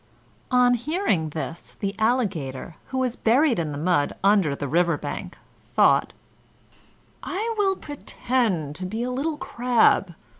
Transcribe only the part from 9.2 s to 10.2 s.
crab."